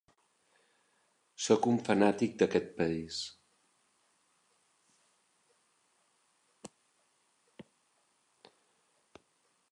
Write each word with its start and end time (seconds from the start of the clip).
Sóc 1.47 1.65
un 1.71 1.75
fanàtic 1.89 2.33
d'aquest 2.41 2.71
país. 2.79 3.19